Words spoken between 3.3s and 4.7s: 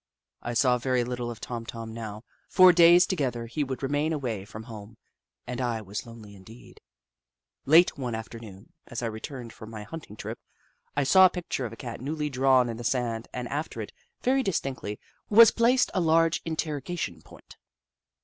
he would remain away from